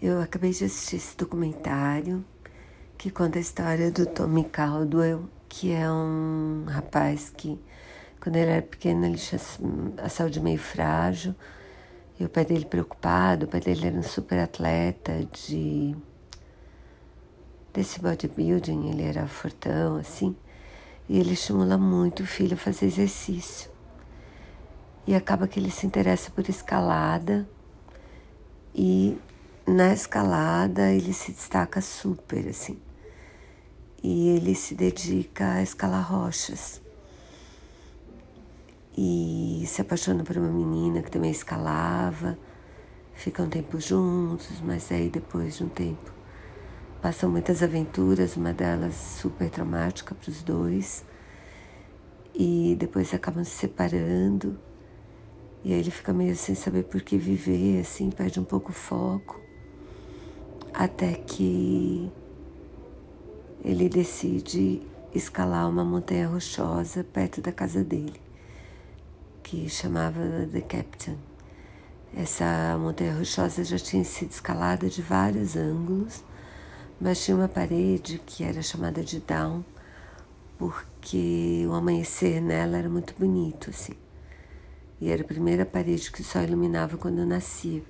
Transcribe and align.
Eu 0.00 0.20
acabei 0.20 0.50
de 0.50 0.62
assistir 0.62 0.96
esse 0.96 1.16
documentário 1.16 2.22
que 2.98 3.10
conta 3.10 3.38
a 3.38 3.40
história 3.40 3.90
do 3.90 4.04
Tommy 4.04 4.44
Caldwell, 4.44 5.24
que 5.48 5.72
é 5.72 5.90
um 5.90 6.66
rapaz 6.68 7.32
que, 7.34 7.58
quando 8.20 8.36
ele 8.36 8.50
era 8.50 8.62
pequeno, 8.62 9.06
ele 9.06 9.16
tinha 9.16 9.40
a 9.96 10.08
saúde 10.10 10.38
meio 10.38 10.58
frágil. 10.58 11.34
E 12.20 12.24
o 12.26 12.28
pai 12.28 12.44
dele 12.44 12.66
preocupado, 12.66 13.46
o 13.46 13.48
pai 13.48 13.58
dele 13.60 13.86
era 13.86 13.96
um 13.96 14.02
super 14.02 14.38
atleta 14.38 15.26
de 15.32 15.96
desse 17.72 17.98
bodybuilding, 17.98 18.90
ele 18.90 19.02
era 19.02 19.26
fortão, 19.26 19.96
assim. 19.96 20.36
E 21.08 21.18
ele 21.18 21.32
estimula 21.32 21.78
muito 21.78 22.22
o 22.22 22.26
filho 22.26 22.52
a 22.52 22.58
fazer 22.58 22.84
exercício. 22.84 23.70
E 25.06 25.14
acaba 25.14 25.48
que 25.48 25.58
ele 25.58 25.70
se 25.70 25.86
interessa 25.86 26.30
por 26.30 26.46
escalada 26.50 27.48
e 28.74 29.18
na 29.66 29.92
escalada 29.92 30.92
ele 30.92 31.12
se 31.12 31.32
destaca 31.32 31.80
super, 31.80 32.48
assim. 32.48 32.78
E 34.02 34.28
ele 34.28 34.54
se 34.54 34.74
dedica 34.74 35.54
a 35.54 35.62
escalar 35.62 36.08
rochas. 36.08 36.80
E 38.96 39.64
se 39.66 39.82
apaixona 39.82 40.22
por 40.22 40.36
uma 40.38 40.48
menina 40.48 41.02
que 41.02 41.10
também 41.10 41.30
escalava. 41.30 42.38
Ficam 43.14 43.46
um 43.46 43.48
tempo 43.48 43.80
juntos, 43.80 44.60
mas 44.60 44.92
aí 44.92 45.08
depois 45.10 45.56
de 45.56 45.64
um 45.64 45.68
tempo 45.68 46.14
passam 47.02 47.30
muitas 47.30 47.62
aventuras, 47.62 48.36
uma 48.36 48.52
delas 48.52 48.94
super 48.94 49.50
traumática 49.50 50.14
para 50.14 50.30
os 50.30 50.42
dois. 50.42 51.04
E 52.32 52.76
depois 52.78 53.12
acabam 53.12 53.42
se 53.42 53.50
separando. 53.50 54.58
E 55.64 55.72
aí 55.72 55.80
ele 55.80 55.90
fica 55.90 56.12
meio 56.12 56.36
sem 56.36 56.54
saber 56.54 56.84
por 56.84 57.00
que 57.00 57.18
viver, 57.18 57.80
assim, 57.80 58.10
perde 58.10 58.38
um 58.38 58.44
pouco 58.44 58.70
o 58.70 58.74
foco 58.74 59.45
até 60.76 61.14
que 61.14 62.12
ele 63.64 63.88
decide 63.88 64.82
escalar 65.14 65.66
uma 65.70 65.82
montanha 65.82 66.28
rochosa 66.28 67.02
perto 67.02 67.40
da 67.40 67.50
casa 67.50 67.82
dele, 67.82 68.20
que 69.42 69.70
chamava 69.70 70.20
The 70.52 70.60
Captain. 70.60 71.16
Essa 72.14 72.76
montanha 72.78 73.14
rochosa 73.16 73.64
já 73.64 73.78
tinha 73.78 74.04
sido 74.04 74.32
escalada 74.32 74.90
de 74.90 75.00
vários 75.00 75.56
ângulos, 75.56 76.22
mas 77.00 77.24
tinha 77.24 77.38
uma 77.38 77.48
parede 77.48 78.20
que 78.26 78.44
era 78.44 78.60
chamada 78.60 79.02
de 79.02 79.20
Down, 79.20 79.64
porque 80.58 81.64
o 81.66 81.72
amanhecer 81.72 82.42
nela 82.42 82.76
era 82.76 82.88
muito 82.90 83.14
bonito, 83.18 83.70
assim. 83.70 83.94
E 85.00 85.10
era 85.10 85.22
a 85.22 85.26
primeira 85.26 85.64
parede 85.64 86.12
que 86.12 86.22
só 86.22 86.42
iluminava 86.42 86.98
quando 86.98 87.20
eu 87.20 87.26
nascia. 87.26 87.82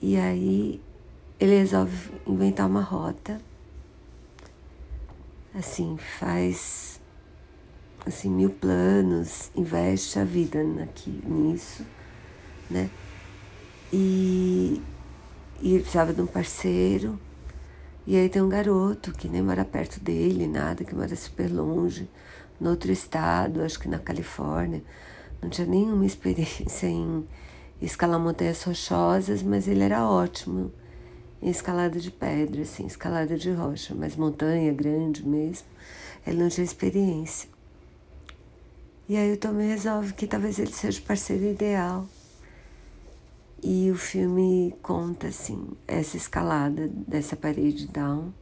E 0.00 0.16
aí 0.16 0.80
ele 1.40 1.56
resolve 1.56 2.10
inventar 2.26 2.66
uma 2.66 2.82
rota. 2.82 3.40
Assim, 5.54 5.96
faz 6.18 7.00
assim 8.06 8.30
mil 8.30 8.50
planos, 8.50 9.50
investe 9.54 10.18
a 10.18 10.24
vida 10.24 10.60
aqui 10.82 11.10
nisso, 11.24 11.84
né? 12.70 12.90
E, 13.92 14.80
e 15.60 15.74
ele 15.74 15.80
precisava 15.80 16.12
de 16.12 16.20
um 16.20 16.26
parceiro. 16.26 17.18
E 18.06 18.16
aí 18.16 18.28
tem 18.28 18.40
um 18.40 18.48
garoto 18.48 19.12
que 19.12 19.28
nem 19.28 19.42
mora 19.42 19.64
perto 19.64 20.00
dele, 20.00 20.46
nada, 20.46 20.84
que 20.84 20.94
mora 20.94 21.14
super 21.14 21.50
longe, 21.50 22.08
no 22.58 22.70
outro 22.70 22.90
estado, 22.90 23.62
acho 23.62 23.78
que 23.78 23.88
na 23.88 23.98
Califórnia. 23.98 24.82
Não 25.42 25.50
tinha 25.50 25.66
nenhuma 25.66 26.04
experiência 26.06 26.86
em 26.86 27.26
escalar 27.80 28.18
montanhas 28.18 28.62
rochosas, 28.62 29.42
mas 29.42 29.68
ele 29.68 29.82
era 29.82 30.06
ótimo 30.08 30.72
em 31.40 31.50
escalada 31.50 31.98
de 31.98 32.10
pedra, 32.10 32.62
assim, 32.62 32.86
escalada 32.86 33.36
de 33.36 33.50
rocha, 33.50 33.94
mas 33.94 34.16
montanha 34.16 34.72
grande 34.72 35.26
mesmo, 35.26 35.66
ele 36.26 36.42
não 36.42 36.48
tinha 36.48 36.64
experiência. 36.64 37.48
E 39.08 39.16
aí 39.16 39.32
o 39.32 39.36
Tommy 39.36 39.66
resolve 39.66 40.12
que 40.12 40.26
talvez 40.26 40.58
ele 40.58 40.72
seja 40.72 41.00
o 41.00 41.04
parceiro 41.04 41.44
ideal. 41.44 42.06
E 43.62 43.90
o 43.90 43.96
filme 43.96 44.74
conta, 44.82 45.28
assim, 45.28 45.68
essa 45.86 46.16
escalada 46.16 46.88
dessa 46.88 47.34
parede 47.34 47.88
down 47.88 48.32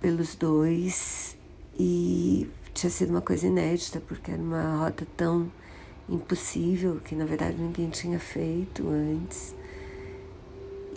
pelos 0.00 0.34
dois 0.34 1.36
e 1.78 2.48
tinha 2.72 2.90
sido 2.90 3.10
uma 3.10 3.20
coisa 3.20 3.46
inédita, 3.46 4.00
porque 4.00 4.30
era 4.30 4.40
uma 4.40 4.78
rota 4.78 5.06
tão 5.16 5.50
impossível 6.08 7.00
que 7.04 7.14
na 7.14 7.24
verdade 7.24 7.56
ninguém 7.58 7.90
tinha 7.90 8.18
feito 8.18 8.88
antes. 8.88 9.54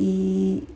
E, 0.03 0.67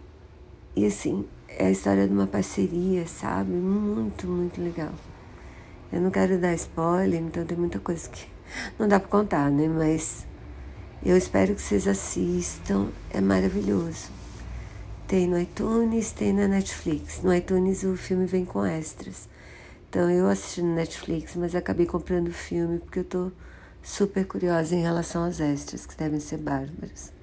e 0.75 0.85
assim, 0.85 1.25
é 1.47 1.65
a 1.65 1.71
história 1.71 2.07
de 2.07 2.13
uma 2.13 2.27
parceria, 2.27 3.07
sabe? 3.07 3.53
Muito, 3.53 4.27
muito 4.27 4.61
legal. 4.61 4.93
Eu 5.91 5.99
não 5.99 6.11
quero 6.11 6.37
dar 6.37 6.53
spoiler, 6.53 7.19
então 7.19 7.43
tem 7.43 7.57
muita 7.57 7.79
coisa 7.79 8.07
que 8.07 8.27
não 8.77 8.87
dá 8.87 8.99
para 8.99 9.09
contar, 9.09 9.49
né? 9.49 9.67
Mas 9.67 10.27
eu 11.03 11.17
espero 11.17 11.55
que 11.55 11.61
vocês 11.63 11.87
assistam, 11.87 12.89
é 13.09 13.19
maravilhoso. 13.19 14.11
Tem 15.07 15.27
no 15.27 15.39
iTunes, 15.39 16.11
tem 16.11 16.31
na 16.31 16.47
Netflix. 16.47 17.23
No 17.23 17.33
iTunes 17.33 17.81
o 17.83 17.97
filme 17.97 18.27
vem 18.27 18.45
com 18.45 18.63
extras. 18.63 19.27
Então 19.89 20.07
eu 20.07 20.29
assisti 20.29 20.61
no 20.61 20.75
Netflix, 20.75 21.35
mas 21.35 21.55
acabei 21.55 21.87
comprando 21.87 22.27
o 22.27 22.33
filme 22.33 22.77
porque 22.77 22.99
eu 22.99 23.03
tô 23.03 23.31
super 23.81 24.27
curiosa 24.27 24.75
em 24.75 24.83
relação 24.83 25.25
aos 25.25 25.39
extras, 25.39 25.87
que 25.87 25.97
devem 25.97 26.19
ser 26.19 26.37
bárbaros. 26.37 27.14